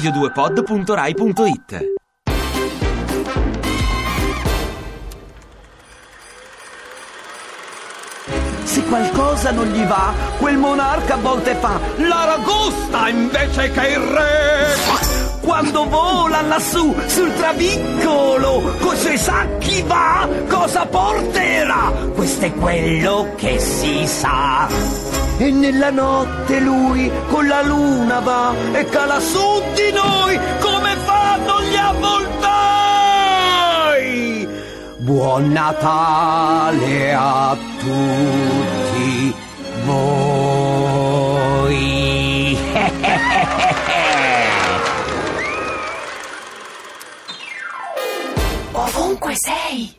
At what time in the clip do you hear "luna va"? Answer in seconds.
27.62-28.54